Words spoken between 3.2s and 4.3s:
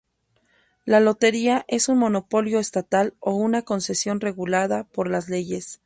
una concesión